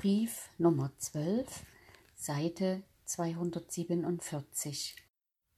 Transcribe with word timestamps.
Brief 0.00 0.48
Nummer 0.56 0.90
12, 0.96 1.46
Seite 2.16 2.82
247. 3.04 4.96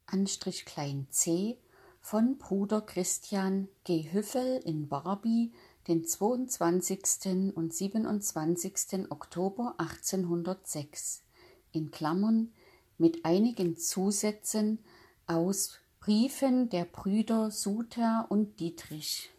Anstrich 0.06 0.64
klein 0.64 1.06
c 1.10 1.60
von 2.00 2.38
Bruder 2.38 2.80
Christian 2.80 3.68
G. 3.84 4.12
Hüffel 4.12 4.60
in 4.64 4.88
Barbie 4.88 5.52
den 5.86 6.04
22. 6.04 7.54
und 7.54 7.72
27. 7.72 9.12
Oktober 9.12 9.76
1806 9.78 11.22
in 11.70 11.92
Klammern 11.92 12.52
mit 12.98 13.24
einigen 13.24 13.76
Zusätzen 13.76 14.80
aus 15.28 15.78
Briefen 16.00 16.68
der 16.68 16.86
Brüder 16.86 17.52
Suter 17.52 18.26
und 18.28 18.58
Dietrich. 18.58 19.30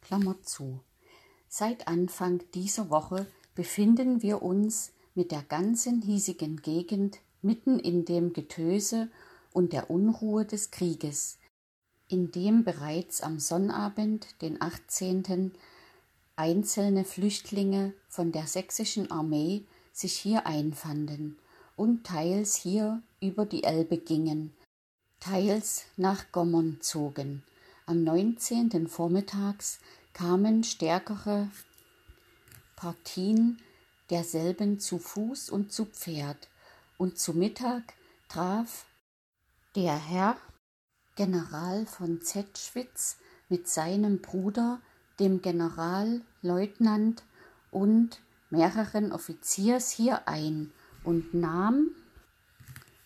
Klammer 0.00 0.40
zu. 0.40 0.80
Seit 1.46 1.88
Anfang 1.88 2.40
dieser 2.54 2.88
Woche 2.88 3.26
befinden 3.54 4.22
wir 4.22 4.42
uns 4.42 4.92
mit 5.14 5.30
der 5.30 5.42
ganzen 5.42 6.02
hiesigen 6.02 6.62
Gegend 6.62 7.18
mitten 7.42 7.78
in 7.78 8.04
dem 8.04 8.32
Getöse 8.32 9.08
und 9.52 9.72
der 9.72 9.90
Unruhe 9.90 10.44
des 10.44 10.70
Krieges, 10.70 11.38
in 12.08 12.32
dem 12.32 12.64
bereits 12.64 13.20
am 13.20 13.38
Sonnabend, 13.38 14.40
den 14.42 14.60
18. 14.60 15.52
einzelne 16.36 17.04
Flüchtlinge 17.04 17.92
von 18.08 18.32
der 18.32 18.46
sächsischen 18.46 19.10
Armee 19.10 19.64
sich 19.92 20.14
hier 20.14 20.46
einfanden 20.46 21.38
und 21.76 22.04
teils 22.04 22.56
hier 22.56 23.02
über 23.20 23.46
die 23.46 23.62
Elbe 23.62 23.98
gingen, 23.98 24.52
teils 25.20 25.84
nach 25.96 26.32
Gommern 26.32 26.78
zogen. 26.80 27.44
Am 27.86 28.02
19. 28.02 28.88
vormittags 28.88 29.78
kamen 30.12 30.64
stärkere 30.64 31.48
Partien 32.76 33.60
derselben 34.10 34.80
zu 34.80 34.98
Fuß 34.98 35.50
und 35.50 35.72
zu 35.72 35.86
Pferd, 35.86 36.48
und 36.96 37.18
zu 37.18 37.32
Mittag 37.32 37.94
traf 38.28 38.86
der 39.74 39.96
Herr 39.96 40.36
General 41.16 41.86
von 41.86 42.22
Zetschwitz 42.22 43.16
mit 43.48 43.68
seinem 43.68 44.20
Bruder, 44.20 44.80
dem 45.18 45.42
Generalleutnant 45.42 47.22
und 47.70 48.20
mehreren 48.50 49.12
Offiziers 49.12 49.90
hier 49.90 50.28
ein 50.28 50.72
und 51.04 51.34
nahm 51.34 51.90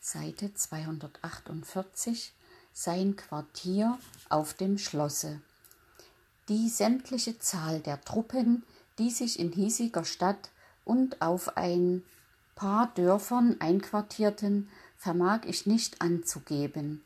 Seite 0.00 0.54
248 0.54 2.32
sein 2.72 3.16
Quartier 3.16 3.98
auf 4.30 4.54
dem 4.54 4.78
Schlosse. 4.78 5.40
Die 6.48 6.68
sämtliche 6.68 7.38
Zahl 7.38 7.80
der 7.80 8.00
Truppen 8.00 8.64
die 8.98 9.10
sich 9.10 9.38
in 9.38 9.52
hiesiger 9.52 10.04
Stadt 10.04 10.50
und 10.84 11.22
auf 11.22 11.56
ein 11.56 12.02
paar 12.54 12.92
Dörfern 12.94 13.56
einquartierten, 13.60 14.68
vermag 14.96 15.40
ich 15.46 15.66
nicht 15.66 16.00
anzugeben. 16.02 17.02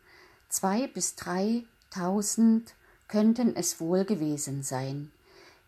Zwei 0.49 0.87
bis 0.87 1.15
dreitausend 1.17 2.75
könnten 3.09 3.55
es 3.55 3.81
wohl 3.81 4.05
gewesen 4.05 4.63
sein, 4.63 5.13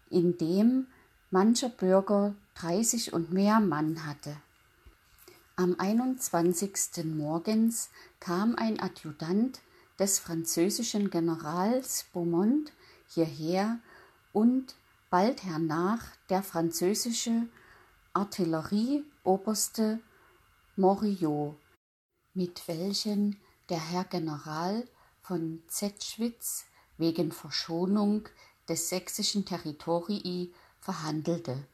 indem 0.08 0.86
mancher 1.30 1.68
Bürger 1.68 2.34
dreißig 2.54 3.12
und 3.12 3.32
mehr 3.32 3.60
Mann 3.60 4.06
hatte. 4.06 4.36
Am 5.56 5.76
21. 5.78 7.04
morgens 7.04 7.90
kam 8.20 8.56
ein 8.56 8.80
Adjutant 8.80 9.60
des 9.98 10.18
französischen 10.18 11.10
Generals 11.10 12.06
Beaumont 12.12 12.72
hierher 13.08 13.78
und 14.32 14.74
bald 15.14 15.44
hernach 15.44 16.02
der 16.28 16.42
französische 16.42 17.46
Artillerieoberste 18.14 20.00
Moriot, 20.74 21.56
mit 22.32 22.66
welchem 22.66 23.36
der 23.68 23.78
Herr 23.78 24.02
General 24.06 24.84
von 25.22 25.62
Zetschwitz 25.68 26.64
wegen 26.98 27.30
Verschonung 27.30 28.28
des 28.68 28.88
sächsischen 28.88 29.44
Territorii 29.44 30.52
verhandelte. 30.80 31.64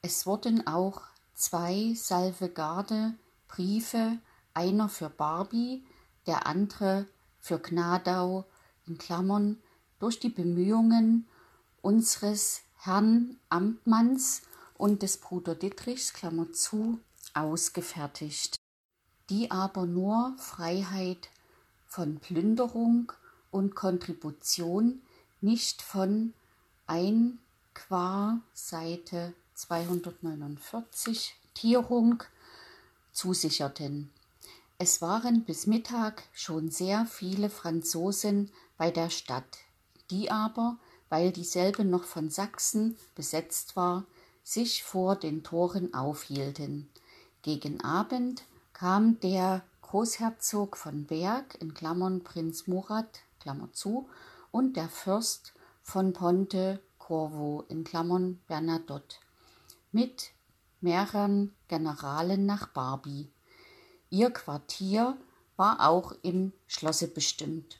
Es 0.00 0.24
wurden 0.24 0.66
auch 0.66 1.02
zwei 1.34 1.92
Salvegarde 1.94 3.12
Briefe, 3.46 4.16
einer 4.54 4.88
für 4.88 5.10
Barbie, 5.10 5.84
der 6.26 6.46
andere 6.46 7.06
für 7.40 7.58
Gnadau 7.58 8.46
in 8.86 8.96
Klammern, 8.96 9.62
durch 9.98 10.18
die 10.18 10.30
Bemühungen 10.30 11.28
unseres 11.82 12.62
Herrn 12.82 13.38
Amtmanns 13.50 14.40
und 14.78 15.02
des 15.02 15.18
Bruder 15.18 15.54
Dittrichs 15.54 16.14
Klammer 16.14 16.50
zu, 16.52 16.98
ausgefertigt, 17.34 18.56
die 19.28 19.50
aber 19.50 19.84
nur 19.84 20.34
Freiheit 20.38 21.28
von 21.86 22.20
Plünderung 22.20 23.12
und 23.50 23.74
Kontribution, 23.74 25.02
nicht 25.42 25.82
von 25.82 26.32
ein 26.86 27.38
qua 27.74 28.40
Seite 28.54 29.34
249 29.56 31.34
Tierung 31.52 32.22
zusicherten. 33.12 34.10
Es 34.78 35.02
waren 35.02 35.44
bis 35.44 35.66
Mittag 35.66 36.22
schon 36.32 36.70
sehr 36.70 37.04
viele 37.04 37.50
Franzosen 37.50 38.50
bei 38.78 38.90
der 38.90 39.10
Stadt, 39.10 39.58
die 40.10 40.30
aber 40.30 40.78
weil 41.10 41.32
dieselbe 41.32 41.84
noch 41.84 42.04
von 42.04 42.30
Sachsen 42.30 42.96
besetzt 43.14 43.76
war, 43.76 44.06
sich 44.42 44.82
vor 44.82 45.16
den 45.16 45.42
Toren 45.42 45.92
aufhielten. 45.92 46.88
Gegen 47.42 47.82
Abend 47.82 48.44
kam 48.72 49.20
der 49.20 49.62
Großherzog 49.82 50.76
von 50.76 51.04
Berg 51.04 51.56
in 51.60 51.74
Klammern 51.74 52.22
Prinz 52.22 52.66
Murat 52.66 53.20
zu 53.72 54.08
und 54.52 54.76
der 54.76 54.88
Fürst 54.88 55.52
von 55.82 56.12
Ponte 56.12 56.80
Corvo 56.98 57.64
in 57.68 57.84
Klammern 57.84 58.40
Bernadotte 58.46 59.16
mit 59.90 60.30
mehreren 60.80 61.52
Generalen 61.66 62.46
nach 62.46 62.68
Barbie. 62.68 63.28
Ihr 64.10 64.30
Quartier 64.30 65.16
war 65.56 65.88
auch 65.88 66.12
im 66.22 66.52
Schlosse 66.68 67.08
bestimmt 67.08 67.79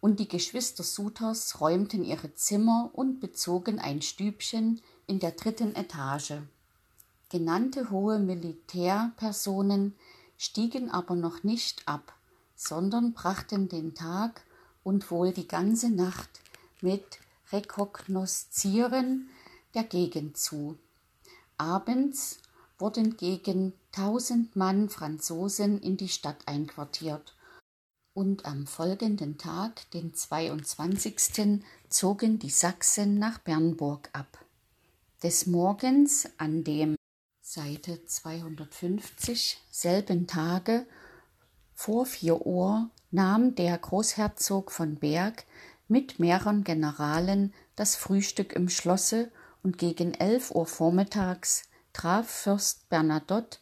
und 0.00 0.20
die 0.20 0.28
Geschwister 0.28 0.84
Suthers 0.84 1.60
räumten 1.60 2.04
ihre 2.04 2.34
Zimmer 2.34 2.90
und 2.92 3.20
bezogen 3.20 3.78
ein 3.78 4.02
Stübchen 4.02 4.80
in 5.06 5.18
der 5.18 5.32
dritten 5.32 5.74
Etage. 5.74 6.34
Genannte 7.30 7.90
hohe 7.90 8.18
Militärpersonen 8.18 9.94
stiegen 10.36 10.90
aber 10.90 11.14
noch 11.14 11.42
nicht 11.42 11.86
ab, 11.86 12.14
sondern 12.54 13.12
brachten 13.12 13.68
den 13.68 13.94
Tag 13.94 14.42
und 14.84 15.10
wohl 15.10 15.32
die 15.32 15.48
ganze 15.48 15.90
Nacht 15.90 16.30
mit 16.80 17.18
Rekognoszieren 17.50 19.28
der 19.74 19.84
Gegend 19.84 20.36
zu. 20.36 20.78
Abends 21.56 22.38
wurden 22.78 23.16
gegen 23.16 23.72
tausend 23.90 24.54
Mann 24.54 24.88
Franzosen 24.88 25.80
in 25.80 25.96
die 25.96 26.08
Stadt 26.08 26.38
einquartiert 26.46 27.34
und 28.18 28.46
am 28.46 28.66
folgenden 28.66 29.38
Tag, 29.38 29.88
den 29.92 30.12
22., 30.12 31.62
zogen 31.88 32.40
die 32.40 32.50
Sachsen 32.50 33.20
nach 33.20 33.38
Bernburg 33.38 34.08
ab. 34.12 34.44
Des 35.22 35.46
Morgens 35.46 36.28
an 36.36 36.64
dem 36.64 36.96
Seite 37.40 38.04
250 38.04 39.62
selben 39.70 40.26
Tage 40.26 40.84
vor 41.76 42.06
vier 42.06 42.44
Uhr 42.44 42.90
nahm 43.12 43.54
der 43.54 43.78
Großherzog 43.78 44.72
von 44.72 44.96
Berg 44.96 45.44
mit 45.86 46.18
mehreren 46.18 46.64
Generalen 46.64 47.54
das 47.76 47.94
Frühstück 47.94 48.52
im 48.52 48.68
Schlosse 48.68 49.30
und 49.62 49.78
gegen 49.78 50.12
elf 50.12 50.50
Uhr 50.50 50.66
vormittags 50.66 51.68
traf 51.92 52.28
Fürst 52.28 52.88
Bernadotte 52.88 53.60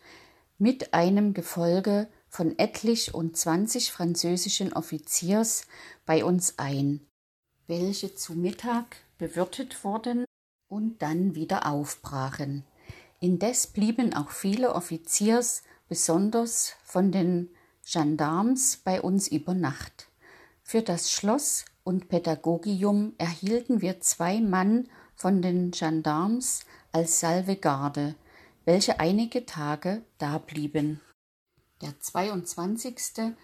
mit 0.57 0.95
einem 0.95 1.35
Gefolge 1.35 2.09
von 2.37 2.59
etlich 2.59 3.15
und 3.15 3.35
zwanzig 3.39 3.91
französischen 3.91 4.75
Offiziers 4.75 5.63
bei 6.05 6.23
uns 6.23 6.59
ein, 6.59 7.01
welche 7.67 8.15
zu 8.15 8.35
Mittag 8.35 8.97
bewirtet 9.17 9.83
wurden 9.85 10.27
und 10.69 11.01
dann 11.01 11.35
wieder 11.35 11.65
aufbrachen. 11.65 12.67
Indes 13.21 13.69
blieben 13.69 14.13
auch 14.13 14.29
viele 14.29 14.75
Offiziers, 14.75 15.63
besonders 15.89 16.75
von 16.85 17.11
den 17.11 17.49
Gendarmes, 17.91 18.77
bei 18.85 19.01
uns 19.01 19.29
über 19.29 19.55
Nacht. 19.55 20.09
Für 20.63 20.83
das 20.83 21.11
Schloss 21.11 21.65
und 21.85 22.11
Pädagogium 22.11 23.15
erhielten 23.17 23.81
wir 23.81 24.03
zwei 24.03 24.43
Mann 24.43 24.91
von 25.15 25.41
den 25.41 25.71
Gendarmes 25.71 26.67
als 26.93 27.19
Salvegarde, 27.21 28.15
welche 28.67 29.01
einige 29.01 29.47
Tage 29.47 30.03
dablieben. 30.19 31.01
Der 31.83 32.01
22. 32.01 33.35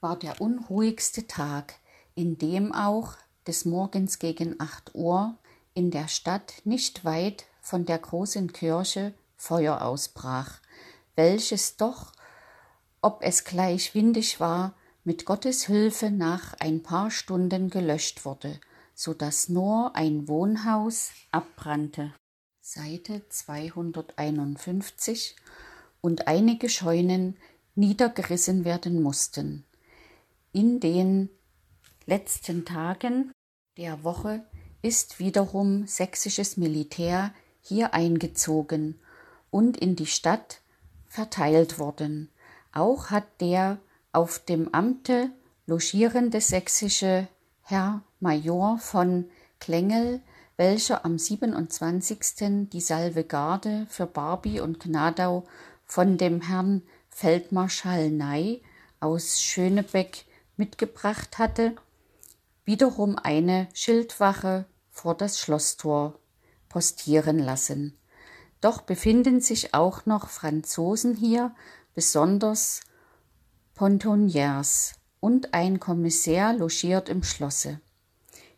war 0.00 0.18
der 0.18 0.40
unruhigste 0.40 1.26
Tag, 1.26 1.74
in 2.14 2.38
dem 2.38 2.72
auch 2.72 3.18
des 3.46 3.66
Morgens 3.66 4.18
gegen 4.18 4.58
acht 4.58 4.94
Uhr 4.94 5.36
in 5.74 5.90
der 5.90 6.08
Stadt 6.08 6.54
nicht 6.64 7.04
weit 7.04 7.44
von 7.60 7.84
der 7.84 7.98
großen 7.98 8.50
Kirche 8.54 9.12
Feuer 9.36 9.82
ausbrach, 9.82 10.60
welches 11.16 11.76
doch, 11.76 12.12
ob 13.02 13.22
es 13.22 13.44
gleich 13.44 13.94
windig 13.94 14.40
war, 14.40 14.72
mit 15.04 15.26
Gottes 15.26 15.66
Hilfe 15.66 16.10
nach 16.10 16.54
ein 16.60 16.82
paar 16.82 17.10
Stunden 17.10 17.68
gelöscht 17.68 18.24
wurde, 18.24 18.58
so 18.94 19.12
dass 19.12 19.50
nur 19.50 19.94
ein 19.96 20.28
Wohnhaus 20.28 21.10
abbrannte. 21.30 22.14
Seite 22.60 23.28
251 23.28 25.36
und 26.00 26.28
einige 26.28 26.68
Scheunen 26.68 27.36
niedergerissen 27.74 28.64
werden 28.64 29.02
mussten. 29.02 29.64
In 30.52 30.80
den 30.80 31.30
letzten 32.06 32.64
Tagen 32.64 33.32
der 33.76 34.04
Woche 34.04 34.44
ist 34.82 35.18
wiederum 35.18 35.86
sächsisches 35.86 36.56
Militär 36.56 37.32
hier 37.60 37.94
eingezogen 37.94 38.98
und 39.50 39.76
in 39.76 39.96
die 39.96 40.06
Stadt 40.06 40.60
verteilt 41.06 41.78
worden. 41.78 42.30
Auch 42.72 43.10
hat 43.10 43.40
der 43.40 43.78
auf 44.12 44.38
dem 44.40 44.74
Amte 44.74 45.30
logierende 45.66 46.40
sächsische 46.40 47.28
Herr 47.62 48.02
Major 48.20 48.78
von 48.78 49.30
Klengel, 49.60 50.20
welcher 50.56 51.04
am 51.04 51.18
27. 51.18 52.68
die 52.70 52.80
Salvegarde 52.80 53.86
für 53.88 54.06
Barbie 54.06 54.60
und 54.60 54.80
Gnadau 54.80 55.44
von 55.84 56.18
dem 56.18 56.40
Herrn 56.40 56.82
Feldmarschall 57.12 58.10
Ney 58.10 58.62
aus 58.98 59.40
Schönebeck 59.40 60.24
mitgebracht 60.56 61.38
hatte, 61.38 61.76
wiederum 62.64 63.16
eine 63.18 63.68
Schildwache 63.74 64.66
vor 64.90 65.14
das 65.14 65.38
Schlosstor 65.38 66.18
postieren 66.68 67.38
lassen. 67.38 67.96
Doch 68.60 68.80
befinden 68.80 69.40
sich 69.40 69.74
auch 69.74 70.06
noch 70.06 70.28
Franzosen 70.28 71.14
hier, 71.14 71.54
besonders 71.94 72.80
Pontoniers, 73.74 74.94
und 75.20 75.54
ein 75.54 75.78
Kommissär 75.78 76.52
logiert 76.52 77.08
im 77.08 77.22
Schlosse. 77.22 77.80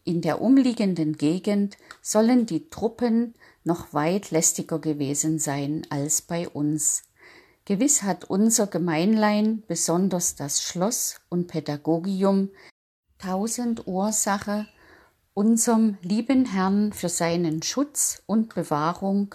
In 0.04 0.20
der 0.20 0.40
umliegenden 0.40 1.16
Gegend 1.16 1.76
sollen 2.02 2.46
die 2.46 2.68
Truppen 2.68 3.34
noch 3.64 3.92
weit 3.94 4.30
lästiger 4.30 4.78
gewesen 4.78 5.38
sein 5.38 5.86
als 5.90 6.22
bei 6.22 6.48
uns. 6.48 7.04
Gewiss 7.66 8.02
hat 8.02 8.24
unser 8.24 8.66
Gemeinlein, 8.66 9.62
besonders 9.66 10.34
das 10.34 10.62
Schloss 10.62 11.20
und 11.30 11.46
Pädagogium, 11.46 12.50
tausend 13.18 13.86
Ursache, 13.86 14.66
unserem 15.32 15.96
lieben 16.02 16.44
Herrn 16.44 16.92
für 16.92 17.08
seinen 17.08 17.62
Schutz 17.62 18.22
und 18.26 18.54
Bewahrung 18.54 19.34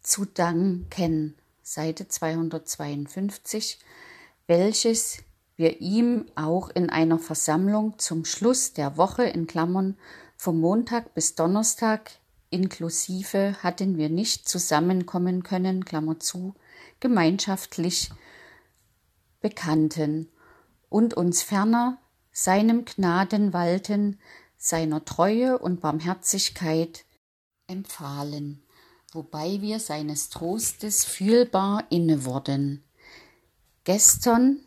zu 0.00 0.24
danken. 0.24 1.36
Seite 1.62 2.08
252, 2.08 3.78
welches 4.48 5.18
wir 5.56 5.80
ihm 5.80 6.26
auch 6.34 6.68
in 6.68 6.90
einer 6.90 7.20
Versammlung 7.20 7.96
zum 7.98 8.24
Schluss 8.24 8.72
der 8.72 8.96
Woche 8.96 9.22
in 9.22 9.46
Klammern 9.46 9.96
vom 10.36 10.58
Montag 10.60 11.14
bis 11.14 11.36
Donnerstag 11.36 12.10
inklusive 12.54 13.56
hatten 13.62 13.98
wir 13.98 14.08
nicht 14.08 14.48
zusammenkommen 14.48 15.42
können, 15.42 15.84
Klammer 15.84 16.20
zu, 16.20 16.54
gemeinschaftlich 17.00 18.10
bekannten 19.40 20.30
und 20.88 21.14
uns 21.14 21.42
ferner 21.42 21.98
seinem 22.30 22.84
Gnaden 22.84 23.52
walten, 23.52 24.20
seiner 24.56 25.04
Treue 25.04 25.58
und 25.58 25.80
Barmherzigkeit 25.80 27.04
empfahlen, 27.66 28.62
wobei 29.12 29.60
wir 29.60 29.80
seines 29.80 30.28
Trostes 30.30 31.04
fühlbar 31.04 31.84
inne 31.90 32.24
wurden. 32.24 32.84
Gestern 33.82 34.60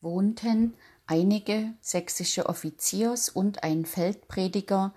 wohnten 0.00 0.74
einige 1.06 1.72
sächsische 1.80 2.46
Offiziers 2.46 3.28
und 3.28 3.62
ein 3.62 3.86
Feldprediger 3.86 4.92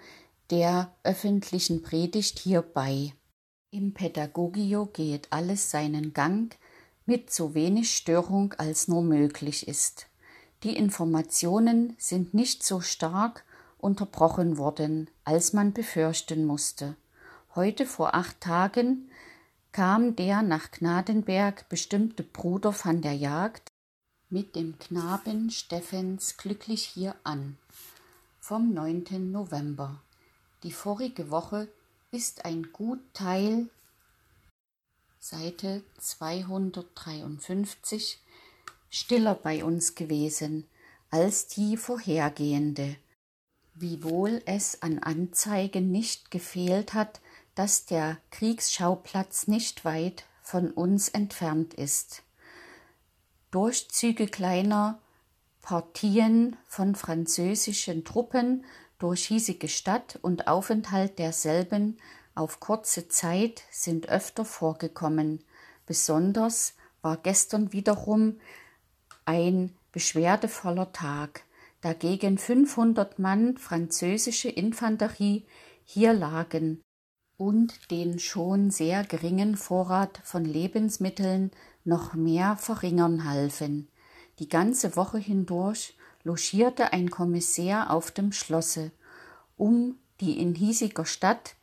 der 0.50 0.92
öffentlichen 1.04 1.82
Predigt 1.84 2.40
hierbei. 2.40 3.14
Im 3.72 3.94
Pädagogio 3.94 4.88
geht 4.88 5.28
alles 5.32 5.70
seinen 5.70 6.14
Gang 6.14 6.56
mit 7.06 7.32
so 7.32 7.54
wenig 7.54 7.96
Störung 7.96 8.54
als 8.54 8.88
nur 8.88 9.04
möglich 9.04 9.68
ist. 9.68 10.08
Die 10.64 10.76
Informationen 10.76 11.96
sind 11.98 12.34
nicht 12.34 12.64
so 12.64 12.82
stark 12.82 13.46
unterbrochen 13.78 14.58
worden, 14.58 15.10
als 15.24 15.54
man 15.54 15.72
befürchten 15.72 16.46
musste. 16.46 16.96
Heute 17.56 17.86
vor 17.86 18.16
acht 18.16 18.42
Tagen 18.42 19.10
kam 19.72 20.16
der 20.16 20.42
nach 20.42 20.72
Gnadenberg 20.72 21.70
bestimmte 21.70 22.24
Bruder 22.24 22.74
van 22.74 23.02
der 23.02 23.14
Jagd 23.14 23.70
mit 24.30 24.56
dem 24.56 24.78
Knaben 24.80 25.50
Steffens 25.50 26.38
glücklich 26.38 26.84
hier 26.84 27.16
an. 27.24 27.58
Vom 28.40 28.74
9. 28.74 29.32
November. 29.32 30.02
Die 30.64 30.74
vorige 30.74 31.32
Woche 31.32 31.70
ist 32.12 32.44
ein 32.44 32.74
gut 32.74 33.00
Teil 33.14 33.70
Seite 35.18 35.86
253 36.00 38.20
stiller 38.90 39.36
bei 39.36 39.64
uns 39.64 39.96
gewesen 39.96 40.68
als 41.12 41.48
die 41.48 41.78
vorhergehende, 41.78 42.98
wiewohl 43.74 44.42
es 44.46 44.82
an 44.82 45.00
Anzeigen 45.00 45.92
nicht 45.92 46.30
gefehlt 46.30 46.94
hat, 46.94 47.22
dass 47.56 47.86
der 47.86 48.18
Kriegsschauplatz 48.32 49.48
nicht 49.48 49.86
weit 49.86 50.26
von 50.42 50.72
uns 50.72 51.08
entfernt 51.10 51.74
ist. 51.74 52.24
Durchzüge 53.52 54.28
kleiner 54.28 55.00
Partien 55.62 56.58
von 56.68 56.96
französischen 56.96 58.04
Truppen 58.04 58.66
durch 59.00 59.26
hiesige 59.26 59.68
Stadt 59.68 60.20
und 60.22 60.48
Aufenthalt 60.48 61.18
derselben 61.20 61.98
auf 62.36 62.60
kurze 62.60 63.08
Zeit 63.08 63.64
sind 63.72 64.10
öfter 64.10 64.46
vorgekommen. 64.46 65.44
Besonders 65.86 66.76
war 67.02 67.18
gestern 67.18 67.74
wiederum 67.74 68.40
ein 69.26 69.76
beschwerdevoller 69.92 70.92
Tag, 70.92 71.44
da 71.82 71.94
gegen 71.94 72.38
500 72.38 73.20
Mann 73.20 73.58
französische 73.58 74.50
Infanterie 74.50 75.46
hier 75.86 76.14
lagen 76.14 76.82
und 77.38 77.90
den 77.90 78.20
schon 78.20 78.70
sehr 78.70 79.04
geringen 79.06 79.56
Vorrat 79.56 80.20
von 80.24 80.44
Lebensmitteln 80.44 81.52
noch 81.86 82.14
mehr 82.14 82.58
verringern 82.58 83.24
halfen. 83.24 83.88
Die 84.40 84.50
ganze 84.50 84.96
Woche 84.96 85.18
hindurch 85.18 85.98
logierte 86.24 86.92
ein 86.92 87.10
Kommissär 87.10 87.92
auf 87.92 88.12
dem 88.12 88.32
Schlosse, 88.32 88.92
um 89.60 90.00
die 90.22 90.40
in 90.40 90.56
hiesiger 90.56 91.06
Stadt 91.06 91.56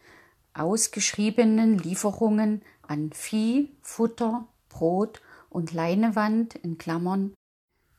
ausgeschriebenen 0.54 1.78
Lieferungen 1.78 2.62
an 2.82 3.10
Vieh, 3.12 3.72
Futter, 3.82 4.46
Brot 4.68 5.20
und 5.50 5.72
Leinewand 5.72 6.54
in 6.56 6.78
Klammern, 6.78 7.34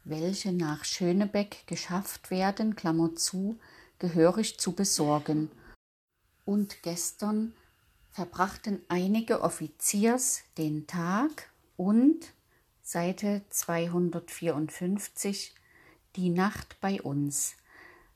welche 0.04 0.52
nach 0.54 0.84
Schönebeck 0.86 1.66
geschafft 1.68 2.32
werden, 2.32 2.76
Klammer 2.76 3.16
zu, 3.16 3.60
gehörig 4.00 4.60
zu 4.60 4.74
besorgen. 4.74 5.52
Und 6.46 6.82
gestern 6.84 7.54
verbrachten 8.12 8.82
einige 8.88 9.42
Offiziers 9.42 10.44
den 10.58 10.88
Tag 10.88 11.52
und 11.76 12.20
Seite 12.82 13.42
254 13.50 15.54
die 16.16 16.30
Nacht 16.30 16.80
bei 16.80 17.02
uns. 17.02 17.58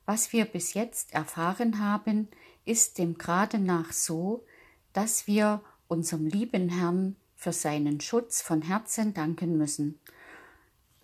Was 0.05 0.33
wir 0.33 0.45
bis 0.45 0.73
jetzt 0.73 1.13
erfahren 1.13 1.79
haben, 1.79 2.27
ist 2.65 2.97
dem 2.97 3.17
Grade 3.17 3.59
nach 3.59 3.91
so, 3.91 4.43
dass 4.93 5.27
wir 5.27 5.61
unserem 5.87 6.25
lieben 6.25 6.69
Herrn 6.69 7.15
für 7.35 7.53
seinen 7.53 8.01
Schutz 8.01 8.41
von 8.41 8.61
Herzen 8.61 9.13
danken 9.13 9.57
müssen. 9.57 9.99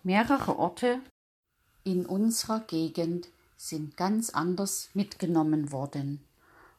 Mehrere 0.02 0.58
Orte 0.58 1.00
in 1.84 2.06
unserer 2.06 2.60
Gegend 2.60 3.28
sind 3.56 3.96
ganz 3.96 4.30
anders 4.30 4.90
mitgenommen 4.94 5.72
worden. 5.72 6.24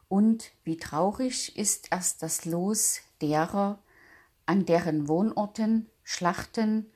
Und 0.07 0.51
wie 0.63 0.77
traurig 0.77 1.57
ist 1.57 1.91
erst 1.91 2.23
das 2.23 2.45
Los 2.45 3.01
derer, 3.21 3.79
an 4.45 4.65
deren 4.65 5.07
Wohnorten 5.07 5.87
Schlachten 6.03 6.87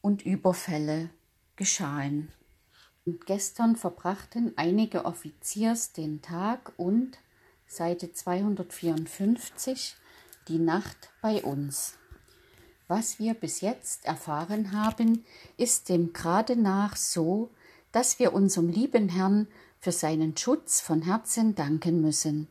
und 0.00 0.24
Überfälle 0.24 1.10
geschahen. 1.56 2.32
Und 3.08 3.24
gestern 3.24 3.74
verbrachten 3.74 4.52
einige 4.56 5.06
Offiziers 5.06 5.92
den 5.92 6.20
Tag 6.20 6.74
und 6.76 7.16
Seite 7.66 8.12
254 8.12 9.96
die 10.46 10.58
Nacht 10.58 11.08
bei 11.22 11.42
uns. 11.42 11.94
Was 12.86 13.18
wir 13.18 13.32
bis 13.32 13.62
jetzt 13.62 14.04
erfahren 14.04 14.72
haben, 14.72 15.24
ist 15.56 15.88
dem 15.88 16.12
gerade 16.12 16.54
nach 16.54 16.96
so, 16.96 17.48
dass 17.92 18.18
wir 18.18 18.34
unserem 18.34 18.68
lieben 18.68 19.08
Herrn 19.08 19.48
für 19.80 19.92
seinen 19.92 20.36
Schutz 20.36 20.82
von 20.82 21.00
Herzen 21.00 21.54
danken 21.54 22.02
müssen. 22.02 22.48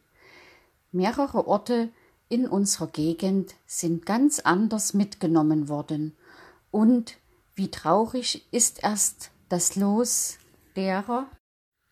Mehrere 0.91 1.45
Orte 1.45 1.89
in 2.29 2.47
unserer 2.47 2.87
Gegend 2.87 3.53
sind 3.67 4.07
ganz 4.07 4.39
anders 4.39 4.95
mitgenommen 4.95 5.69
worden. 5.69 6.17
Und 6.71 7.17
wie 7.53 7.69
traurig 7.69 8.47
ist 8.49 8.81
erst 8.81 9.29
das 9.49 9.75
Los 9.75 10.39
derer, 10.77 11.29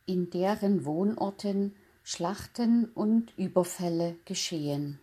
in 0.06 0.30
deren 0.30 0.86
Wohnorten 0.86 1.75
Schlachten 2.04 2.86
und 2.86 3.36
Überfälle 3.36 4.15
geschehen. 4.25 5.00